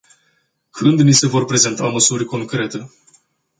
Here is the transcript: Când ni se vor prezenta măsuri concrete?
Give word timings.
Când 0.71 0.99
ni 0.99 1.11
se 1.11 1.27
vor 1.27 1.45
prezenta 1.45 1.87
măsuri 1.87 2.25
concrete? 2.25 2.89